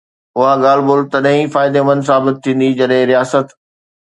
[0.39, 3.47] اها ڳالهه ٻولهه تڏهن ئي فائديمند ثابت ٿيندي جڏهن رياست